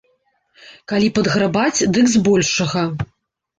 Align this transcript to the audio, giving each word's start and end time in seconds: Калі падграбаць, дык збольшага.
Калі 0.91 1.11
падграбаць, 1.19 1.85
дык 1.99 2.11
збольшага. 2.17 2.81